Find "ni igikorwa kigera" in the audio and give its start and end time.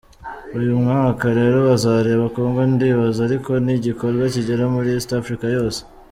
3.63-4.63